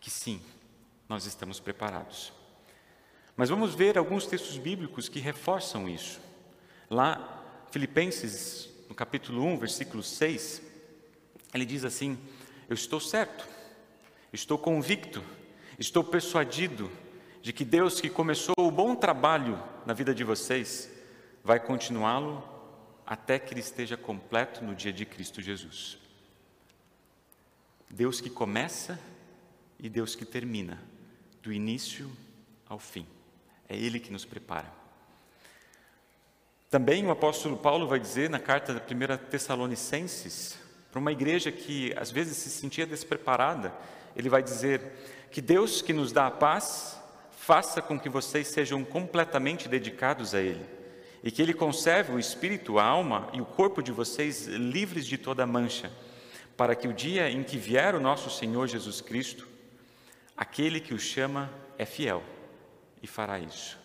que 0.00 0.10
sim, 0.10 0.40
nós 1.08 1.26
estamos 1.26 1.60
preparados. 1.60 2.32
Mas 3.36 3.48
vamos 3.48 3.74
ver 3.74 3.98
alguns 3.98 4.26
textos 4.26 4.56
bíblicos 4.56 5.08
que 5.08 5.18
reforçam 5.18 5.88
isso. 5.88 6.20
Lá, 6.88 7.42
Filipenses, 7.70 8.68
no 8.88 8.94
capítulo 8.94 9.44
1, 9.44 9.58
versículo 9.58 10.02
6, 10.02 10.62
ele 11.54 11.64
diz 11.64 11.84
assim: 11.84 12.18
Eu 12.68 12.74
estou 12.74 13.00
certo, 13.00 13.46
estou 14.32 14.58
convicto, 14.58 15.22
estou 15.78 16.02
persuadido 16.02 16.90
de 17.42 17.52
que 17.52 17.64
Deus 17.64 18.00
que 18.00 18.10
começou 18.10 18.54
o 18.58 18.70
bom 18.70 18.94
trabalho 18.94 19.62
na 19.86 19.94
vida 19.94 20.14
de 20.14 20.24
vocês, 20.24 20.90
vai 21.42 21.58
continuá-lo 21.58 22.42
até 23.06 23.38
que 23.38 23.52
ele 23.52 23.60
esteja 23.60 23.96
completo 23.96 24.62
no 24.64 24.74
dia 24.74 24.92
de 24.92 25.04
Cristo 25.04 25.40
Jesus. 25.40 25.99
Deus 27.90 28.20
que 28.20 28.30
começa 28.30 28.98
e 29.76 29.88
Deus 29.88 30.14
que 30.14 30.24
termina, 30.24 30.80
do 31.42 31.52
início 31.52 32.08
ao 32.68 32.78
fim. 32.78 33.04
É 33.68 33.76
Ele 33.76 33.98
que 33.98 34.12
nos 34.12 34.24
prepara. 34.24 34.72
Também 36.70 37.04
o 37.04 37.10
apóstolo 37.10 37.56
Paulo 37.56 37.88
vai 37.88 37.98
dizer 37.98 38.30
na 38.30 38.38
carta 38.38 38.72
da 38.72 38.80
1 38.80 39.28
Tessalonicenses, 39.28 40.56
para 40.92 41.00
uma 41.00 41.10
igreja 41.10 41.50
que 41.50 41.92
às 41.96 42.12
vezes 42.12 42.36
se 42.36 42.48
sentia 42.48 42.86
despreparada, 42.86 43.74
ele 44.14 44.28
vai 44.28 44.42
dizer 44.42 44.80
que 45.32 45.40
Deus 45.40 45.82
que 45.82 45.92
nos 45.92 46.12
dá 46.12 46.28
a 46.28 46.30
paz, 46.30 46.96
faça 47.32 47.82
com 47.82 47.98
que 47.98 48.08
vocês 48.08 48.46
sejam 48.46 48.84
completamente 48.84 49.68
dedicados 49.68 50.32
a 50.32 50.40
Ele, 50.40 50.64
e 51.24 51.30
que 51.30 51.42
Ele 51.42 51.54
conserve 51.54 52.12
o 52.12 52.18
espírito, 52.20 52.78
a 52.78 52.84
alma 52.84 53.28
e 53.32 53.40
o 53.40 53.46
corpo 53.46 53.82
de 53.82 53.90
vocês 53.90 54.46
livres 54.46 55.06
de 55.06 55.18
toda 55.18 55.44
mancha 55.44 55.90
para 56.56 56.74
que 56.74 56.88
o 56.88 56.92
dia 56.92 57.30
em 57.30 57.42
que 57.42 57.56
vier 57.56 57.94
o 57.94 58.00
nosso 58.00 58.30
Senhor 58.30 58.66
Jesus 58.66 59.00
Cristo, 59.00 59.46
aquele 60.36 60.80
que 60.80 60.94
o 60.94 60.98
chama 60.98 61.50
é 61.78 61.84
fiel 61.84 62.22
e 63.02 63.06
fará 63.06 63.38
isso. 63.38 63.78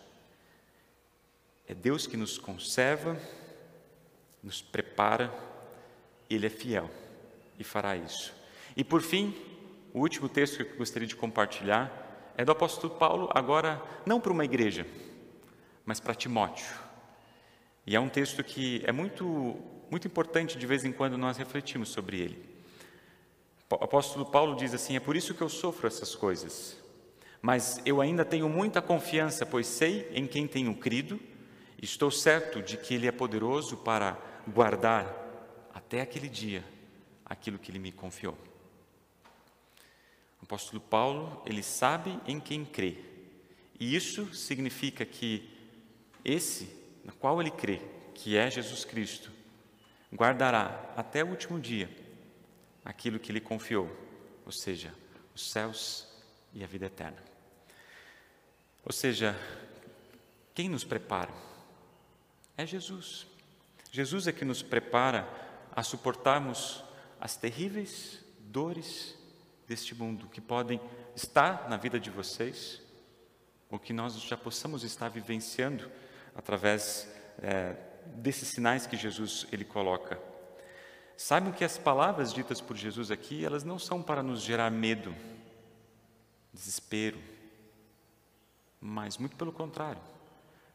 É 1.68 1.74
Deus 1.74 2.06
que 2.06 2.16
nos 2.16 2.38
conserva, 2.38 3.18
nos 4.42 4.62
prepara, 4.62 5.32
Ele 6.30 6.46
é 6.46 6.50
fiel 6.50 6.90
e 7.58 7.64
fará 7.64 7.96
isso. 7.96 8.32
E 8.76 8.84
por 8.84 9.02
fim, 9.02 9.34
o 9.92 10.00
último 10.00 10.28
texto 10.28 10.64
que 10.64 10.72
eu 10.72 10.76
gostaria 10.76 11.08
de 11.08 11.16
compartilhar 11.16 12.32
é 12.36 12.44
do 12.44 12.52
apóstolo 12.52 12.94
Paulo, 12.94 13.30
agora 13.34 13.82
não 14.04 14.20
para 14.20 14.32
uma 14.32 14.44
igreja, 14.44 14.86
mas 15.84 15.98
para 15.98 16.14
Timóteo. 16.14 16.66
E 17.86 17.96
é 17.96 18.00
um 18.00 18.08
texto 18.08 18.44
que 18.44 18.82
é 18.84 18.92
muito, 18.92 19.56
muito 19.90 20.06
importante, 20.06 20.58
de 20.58 20.66
vez 20.66 20.84
em 20.84 20.92
quando 20.92 21.16
nós 21.16 21.36
refletimos 21.36 21.88
sobre 21.88 22.20
ele. 22.20 22.55
O 23.68 23.74
apóstolo 23.74 24.24
Paulo 24.24 24.54
diz 24.56 24.72
assim: 24.72 24.96
É 24.96 25.00
por 25.00 25.16
isso 25.16 25.34
que 25.34 25.42
eu 25.42 25.48
sofro 25.48 25.86
essas 25.86 26.14
coisas. 26.14 26.76
Mas 27.42 27.80
eu 27.84 28.00
ainda 28.00 28.24
tenho 28.24 28.48
muita 28.48 28.80
confiança, 28.80 29.44
pois 29.44 29.66
sei 29.66 30.08
em 30.12 30.26
quem 30.26 30.46
tenho 30.46 30.74
crido, 30.74 31.20
estou 31.80 32.10
certo 32.10 32.62
de 32.62 32.76
que 32.76 32.94
Ele 32.94 33.06
é 33.06 33.12
poderoso 33.12 33.76
para 33.76 34.18
guardar 34.46 35.26
até 35.74 36.00
aquele 36.00 36.28
dia 36.28 36.64
aquilo 37.24 37.58
que 37.58 37.70
ele 37.70 37.78
me 37.78 37.90
confiou. 37.90 38.38
O 40.40 40.44
apóstolo 40.44 40.80
Paulo, 40.80 41.42
ele 41.44 41.62
sabe 41.62 42.18
em 42.26 42.38
quem 42.38 42.64
crê. 42.64 42.96
E 43.78 43.94
isso 43.94 44.32
significa 44.32 45.04
que 45.04 45.48
esse, 46.24 46.68
na 47.04 47.12
qual 47.12 47.40
ele 47.40 47.50
crê, 47.50 47.80
que 48.14 48.36
é 48.36 48.48
Jesus 48.48 48.84
Cristo, 48.84 49.30
guardará 50.14 50.92
até 50.96 51.24
o 51.24 51.28
último 51.28 51.60
dia 51.60 51.90
aquilo 52.86 53.18
que 53.18 53.32
lhe 53.32 53.40
confiou, 53.40 53.90
ou 54.46 54.52
seja, 54.52 54.94
os 55.34 55.50
céus 55.50 56.06
e 56.54 56.62
a 56.62 56.68
vida 56.68 56.86
eterna. 56.86 57.20
Ou 58.84 58.92
seja, 58.92 59.36
quem 60.54 60.68
nos 60.68 60.84
prepara? 60.84 61.34
É 62.56 62.64
Jesus. 62.64 63.26
Jesus 63.90 64.28
é 64.28 64.32
que 64.32 64.44
nos 64.44 64.62
prepara 64.62 65.28
a 65.74 65.82
suportarmos 65.82 66.84
as 67.20 67.36
terríveis 67.36 68.20
dores 68.38 69.18
deste 69.66 69.92
mundo 69.92 70.28
que 70.28 70.40
podem 70.40 70.80
estar 71.16 71.68
na 71.68 71.76
vida 71.76 71.98
de 71.98 72.08
vocês, 72.08 72.80
ou 73.68 73.80
que 73.80 73.92
nós 73.92 74.14
já 74.22 74.36
possamos 74.36 74.84
estar 74.84 75.08
vivenciando 75.08 75.90
através 76.36 77.12
é, 77.42 77.74
desses 78.14 78.46
sinais 78.46 78.86
que 78.86 78.96
Jesus 78.96 79.44
ele 79.50 79.64
coloca. 79.64 80.35
Saibam 81.16 81.50
que 81.50 81.64
as 81.64 81.78
palavras 81.78 82.32
ditas 82.32 82.60
por 82.60 82.76
Jesus 82.76 83.10
aqui, 83.10 83.42
elas 83.42 83.64
não 83.64 83.78
são 83.78 84.02
para 84.02 84.22
nos 84.22 84.42
gerar 84.42 84.70
medo, 84.70 85.14
desespero, 86.52 87.18
mas 88.78 89.16
muito 89.16 89.34
pelo 89.34 89.50
contrário. 89.50 90.00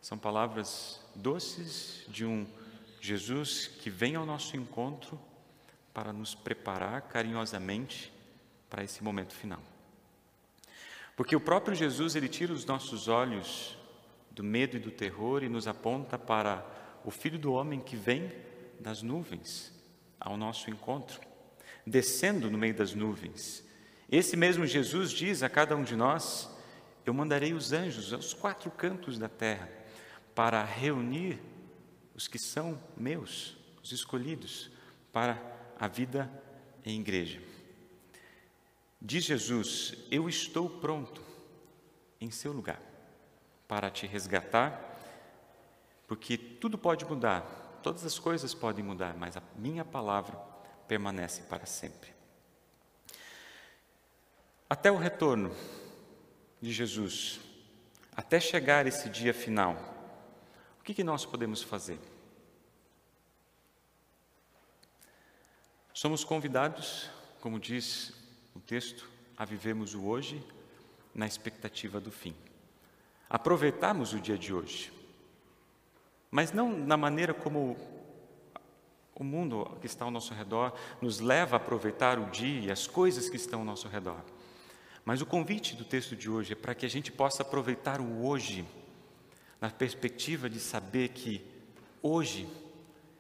São 0.02 0.18
palavras 0.18 1.00
doces 1.14 2.04
de 2.08 2.26
um 2.26 2.48
Jesus 3.00 3.68
que 3.68 3.90
vem 3.92 4.16
ao 4.16 4.26
nosso 4.26 4.58
encontro 4.58 5.20
para 5.94 6.12
nos 6.12 6.34
preparar 6.34 7.04
carinhosamente 7.04 8.12
para 8.68 8.84
esse 8.84 9.04
momento 9.04 9.36
final. 9.36 9.62
Porque 11.16 11.36
o 11.36 11.42
próprio 11.42 11.76
Jesus, 11.76 12.16
ele 12.16 12.28
tira 12.28 12.52
os 12.52 12.66
nossos 12.66 13.08
olhos 13.08 13.78
do 14.32 14.44
medo 14.44 14.78
e 14.78 14.80
do 14.80 14.90
terror 14.90 15.44
e 15.44 15.50
nos 15.50 15.68
aponta 15.68 16.18
para 16.18 16.66
o 17.06 17.12
Filho 17.12 17.38
do 17.38 17.54
Homem 17.54 17.80
que 17.80 17.96
vem 17.96 18.32
das 18.80 19.04
nuvens 19.04 19.81
ao 20.22 20.38
nosso 20.38 20.70
encontro, 20.70 21.20
descendo 21.86 22.50
no 22.50 22.58
meio 22.58 22.74
das 22.74 22.94
nuvens. 22.94 23.66
Esse 24.10 24.38
mesmo 24.38 24.66
Jesus 24.66 25.12
diz 25.12 25.44
a 25.44 25.50
cada 25.50 25.76
um 25.76 25.84
de 25.84 25.96
nós: 25.96 26.50
Eu 27.06 27.14
mandarei 27.14 27.54
os 27.54 27.74
anjos 27.74 28.14
aos 28.14 28.34
quatro 28.34 28.70
cantos 28.72 29.18
da 29.18 29.28
terra 29.28 29.68
para 30.34 30.64
reunir 30.64 31.40
os 32.16 32.28
que 32.28 32.40
são 32.40 32.82
meus, 32.96 33.58
os 33.84 33.92
escolhidos, 33.92 34.70
para 35.12 35.42
a 35.80 35.88
vida 35.88 36.32
em 36.86 37.02
igreja. 37.02 37.42
Diz 39.02 39.26
Jesus: 39.26 39.96
Eu 40.12 40.30
estou 40.30 40.70
pronto 40.70 41.22
em 42.20 42.30
seu 42.30 42.54
lugar 42.54 42.80
para 43.68 43.90
te 43.90 44.06
resgatar 44.06 44.90
porque 46.12 46.38
tudo 46.38 46.78
pode 46.78 47.06
mudar, 47.06 47.61
todas 47.82 48.06
as 48.06 48.18
coisas 48.18 48.54
podem 48.54 48.84
mudar, 48.84 49.16
mas 49.16 49.36
a 49.36 49.44
minha 49.56 49.84
palavra 49.84 50.38
permanece 50.88 51.42
para 51.44 51.66
sempre. 51.66 52.14
Até 54.70 54.92
o 54.92 54.98
retorno 54.98 55.54
de 56.62 56.72
Jesus, 56.72 57.40
até 58.16 58.40
chegar 58.40 58.88
esse 58.88 59.10
dia 59.10 59.34
final, 59.34 59.76
o 60.80 60.84
que, 60.84 60.94
que 60.94 61.04
nós 61.04 61.26
podemos 61.26 61.62
fazer? 61.62 62.00
Somos 65.94 66.24
convidados, 66.24 67.10
como 67.42 67.60
diz 67.60 68.14
o 68.56 68.60
texto, 68.60 69.10
a 69.38 69.46
vivermos 69.46 69.94
o 69.94 70.06
hoje 70.06 70.44
na 71.14 71.28
expectativa 71.28 72.00
do 72.00 72.12
fim. 72.12 72.36
Aproveitarmos 73.30 74.14
o 74.14 74.20
dia 74.20 74.38
de 74.38 74.54
hoje 74.54 75.01
mas 76.32 76.54
não 76.54 76.72
na 76.72 76.96
maneira 76.96 77.34
como 77.34 77.78
o 79.22 79.24
mundo 79.24 79.78
que 79.80 79.86
está 79.86 80.04
ao 80.04 80.10
nosso 80.10 80.34
redor 80.34 80.74
nos 81.00 81.20
leva 81.20 81.56
a 81.56 81.58
aproveitar 81.58 82.18
o 82.18 82.32
dia 82.32 82.60
e 82.60 82.72
as 82.72 82.88
coisas 82.88 83.30
que 83.30 83.36
estão 83.36 83.60
ao 83.60 83.66
nosso 83.66 83.88
redor. 83.88 84.20
Mas 85.06 85.22
o 85.22 85.28
convite 85.28 85.76
do 85.76 85.86
texto 85.86 86.16
de 86.16 86.28
hoje 86.28 86.54
é 86.54 86.56
para 86.56 86.74
que 86.74 86.88
a 86.88 86.90
gente 86.90 87.12
possa 87.12 87.44
aproveitar 87.44 88.02
o 88.02 88.26
hoje, 88.26 88.66
na 89.60 89.70
perspectiva 89.70 90.50
de 90.50 90.60
saber 90.60 91.10
que 91.10 91.46
hoje 92.02 92.50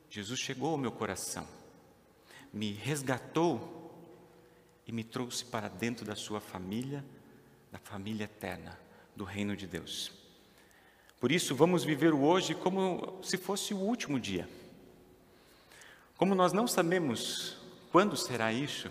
Jesus 0.09 0.39
chegou 0.39 0.71
ao 0.71 0.77
meu 0.77 0.91
coração, 0.91 1.47
me 2.51 2.71
resgatou 2.71 3.79
e 4.87 4.91
me 4.91 5.03
trouxe 5.03 5.45
para 5.45 5.67
dentro 5.67 6.03
da 6.03 6.15
sua 6.15 6.41
família, 6.41 7.05
da 7.71 7.77
família 7.77 8.23
eterna, 8.23 8.77
do 9.15 9.23
reino 9.23 9.55
de 9.55 9.67
Deus. 9.67 10.20
Por 11.21 11.31
isso, 11.31 11.53
vamos 11.53 11.83
viver 11.83 12.15
o 12.15 12.23
hoje 12.23 12.55
como 12.55 13.19
se 13.21 13.37
fosse 13.37 13.75
o 13.75 13.77
último 13.77 14.19
dia. 14.19 14.49
Como 16.17 16.33
nós 16.33 16.51
não 16.51 16.65
sabemos 16.65 17.57
quando 17.91 18.17
será 18.17 18.51
isso, 18.51 18.89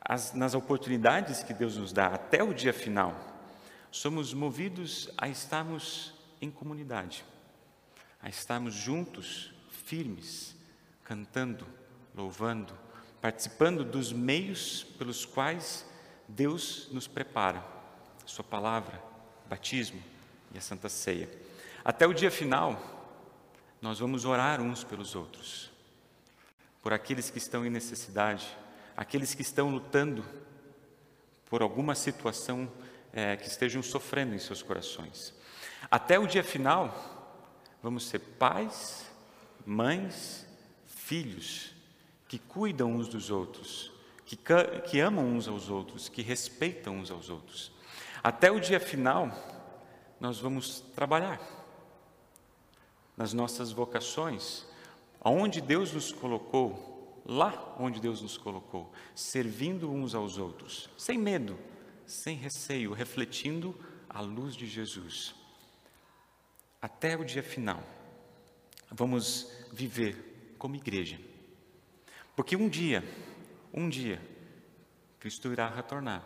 as, 0.00 0.34
nas 0.34 0.54
oportunidades 0.54 1.44
que 1.44 1.54
Deus 1.54 1.76
nos 1.76 1.92
dá 1.92 2.08
até 2.08 2.42
o 2.42 2.52
dia 2.52 2.72
final, 2.72 3.14
somos 3.92 4.34
movidos 4.34 5.08
a 5.16 5.28
estarmos 5.28 6.12
em 6.40 6.50
comunidade, 6.50 7.24
a 8.20 8.28
estarmos 8.28 8.74
juntos, 8.74 9.52
firmes, 9.70 10.56
cantando, 11.04 11.64
louvando, 12.12 12.76
participando 13.20 13.84
dos 13.84 14.12
meios 14.12 14.82
pelos 14.98 15.24
quais 15.24 15.86
Deus 16.26 16.88
nos 16.90 17.06
prepara, 17.06 17.64
Sua 18.24 18.42
palavra, 18.42 19.00
batismo, 19.48 20.02
e 20.54 20.58
a 20.58 20.60
Santa 20.60 20.88
Ceia. 20.88 21.28
Até 21.84 22.06
o 22.06 22.12
dia 22.12 22.30
final, 22.30 22.96
nós 23.80 23.98
vamos 23.98 24.24
orar 24.24 24.60
uns 24.60 24.82
pelos 24.82 25.14
outros, 25.14 25.70
por 26.82 26.92
aqueles 26.92 27.30
que 27.30 27.38
estão 27.38 27.64
em 27.64 27.70
necessidade, 27.70 28.46
aqueles 28.96 29.34
que 29.34 29.42
estão 29.42 29.70
lutando 29.70 30.24
por 31.48 31.62
alguma 31.62 31.94
situação 31.94 32.70
é, 33.12 33.36
que 33.36 33.46
estejam 33.46 33.82
sofrendo 33.82 34.34
em 34.34 34.38
seus 34.38 34.62
corações. 34.62 35.32
Até 35.90 36.18
o 36.18 36.26
dia 36.26 36.42
final, 36.42 37.36
vamos 37.82 38.06
ser 38.08 38.18
pais, 38.18 39.06
mães, 39.64 40.46
filhos 40.86 41.72
que 42.28 42.38
cuidam 42.38 42.92
uns 42.92 43.08
dos 43.08 43.30
outros, 43.30 43.92
que, 44.24 44.36
que 44.88 45.00
amam 45.00 45.24
uns 45.24 45.46
aos 45.46 45.70
outros, 45.70 46.08
que 46.08 46.22
respeitam 46.22 46.96
uns 46.96 47.10
aos 47.10 47.30
outros. 47.30 47.70
Até 48.22 48.50
o 48.50 48.58
dia 48.58 48.80
final, 48.80 49.30
nós 50.20 50.38
vamos 50.38 50.80
trabalhar 50.94 51.40
nas 53.16 53.32
nossas 53.32 53.72
vocações, 53.72 54.64
aonde 55.20 55.60
Deus 55.60 55.92
nos 55.92 56.12
colocou, 56.12 57.22
lá 57.24 57.74
onde 57.78 58.00
Deus 58.00 58.20
nos 58.20 58.36
colocou, 58.36 58.92
servindo 59.14 59.90
uns 59.90 60.14
aos 60.14 60.38
outros, 60.38 60.88
sem 60.96 61.18
medo, 61.18 61.58
sem 62.06 62.36
receio, 62.36 62.92
refletindo 62.92 63.74
a 64.08 64.20
luz 64.20 64.54
de 64.54 64.66
Jesus. 64.66 65.34
Até 66.80 67.16
o 67.16 67.24
dia 67.24 67.42
final, 67.42 67.82
vamos 68.90 69.50
viver 69.72 70.54
como 70.58 70.76
igreja. 70.76 71.18
Porque 72.36 72.54
um 72.54 72.68
dia, 72.68 73.02
um 73.72 73.88
dia, 73.88 74.20
Cristo 75.18 75.50
irá 75.50 75.68
retornar 75.68 76.24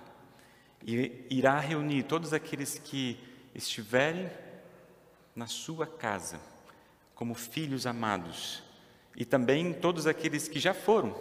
e 0.85 1.26
irá 1.31 1.59
reunir 1.59 2.03
todos 2.05 2.33
aqueles 2.33 2.79
que 2.79 3.18
estiverem 3.54 4.30
na 5.34 5.46
sua 5.46 5.86
casa, 5.86 6.40
como 7.14 7.34
filhos 7.34 7.86
amados, 7.86 8.62
e 9.16 9.24
também 9.24 9.72
todos 9.72 10.06
aqueles 10.06 10.48
que 10.48 10.58
já 10.58 10.72
foram 10.72 11.14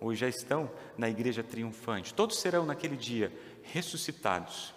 ou 0.00 0.14
já 0.14 0.28
estão 0.28 0.70
na 0.96 1.08
igreja 1.08 1.42
triunfante, 1.42 2.14
todos 2.14 2.38
serão 2.38 2.66
naquele 2.66 2.96
dia 2.96 3.32
ressuscitados 3.62 4.74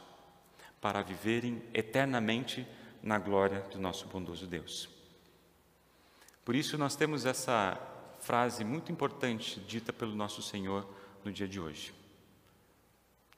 para 0.82 1.02
viverem 1.02 1.62
eternamente 1.74 2.66
na 3.04 3.20
glória 3.20 3.62
do 3.72 3.80
nosso 3.80 4.08
bondoso 4.08 4.48
Deus. 4.48 4.90
Por 6.44 6.56
isso, 6.56 6.78
nós 6.78 6.96
temos 6.96 7.26
essa 7.26 7.80
frase 8.20 8.64
muito 8.64 8.92
importante 8.92 9.60
dita 9.62 9.94
pelo 9.94 10.16
nosso 10.16 10.42
Senhor 10.42 10.88
no 11.24 11.32
dia 11.32 11.48
de 11.48 11.60
hoje. 11.60 11.94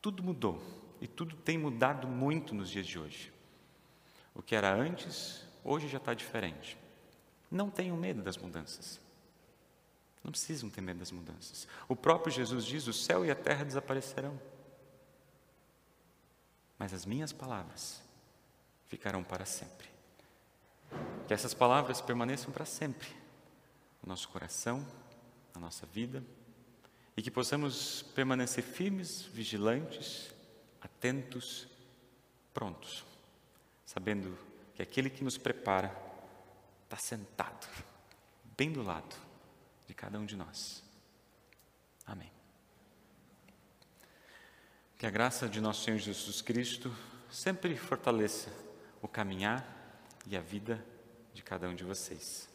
Tudo 0.02 0.24
mudou 0.24 0.62
e 1.00 1.08
tudo 1.08 1.36
tem 1.36 1.58
mudado 1.58 2.08
muito 2.08 2.56
nos 2.56 2.70
dias 2.70 2.88
de 2.88 2.98
hoje. 2.98 3.32
O 4.42 4.44
que 4.44 4.56
era 4.56 4.74
antes, 4.74 5.44
hoje 5.64 5.88
já 5.88 6.00
está 6.00 6.16
diferente. 6.16 6.76
Não 7.52 7.70
tenham 7.70 7.96
medo 7.96 8.24
das 8.24 8.38
mudanças. 8.38 9.00
Não 10.24 10.32
precisam 10.32 10.68
ter 10.68 10.82
medo 10.82 10.98
das 10.98 11.12
mudanças. 11.12 11.68
O 11.88 11.96
próprio 11.96 12.34
Jesus 12.34 12.66
diz: 12.66 12.88
o 12.88 12.94
céu 12.94 13.24
e 13.24 13.30
a 13.30 13.36
terra 13.36 13.64
desaparecerão. 13.64 14.42
Mas 16.80 16.92
as 16.92 17.06
minhas 17.06 17.32
palavras 17.32 18.02
ficarão 18.88 19.24
para 19.24 19.46
sempre. 19.46 19.88
Que 21.28 21.36
essas 21.36 21.54
palavras 21.54 22.02
permaneçam 22.02 22.52
para 22.52 22.66
sempre 22.66 23.10
o 24.02 24.10
nosso 24.10 24.28
coração, 24.30 24.84
a 25.54 25.60
nossa 25.60 25.86
vida, 25.86 26.24
e 27.16 27.22
que 27.22 27.30
possamos 27.30 28.02
permanecer 28.16 28.64
firmes, 28.64 29.22
vigilantes, 29.22 30.34
atentos, 30.82 31.68
prontos, 32.52 33.06
sabendo 33.94 34.38
que 34.74 34.82
aquele 34.82 35.10
que 35.10 35.22
nos 35.22 35.38
prepara 35.38 35.94
está 36.86 36.96
sentado, 36.96 37.68
bem 38.56 38.72
do 38.72 38.82
lado 38.82 39.14
de 39.86 39.94
cada 39.94 40.18
um 40.18 40.26
de 40.26 40.38
nós. 40.38 40.82
Amém. 42.06 42.32
Que 44.98 45.06
a 45.06 45.10
graça 45.10 45.50
de 45.50 45.60
nosso 45.60 45.84
Senhor 45.84 45.98
Jesus 45.98 46.42
Cristo 46.42 46.96
sempre 47.30 47.76
fortaleça 47.76 48.50
o 49.02 49.10
caminhar 49.10 49.66
e 50.26 50.38
a 50.38 50.42
vida 50.42 50.84
de 51.34 51.44
cada 51.44 51.68
um 51.68 51.76
de 51.76 51.84
vocês. 51.84 52.51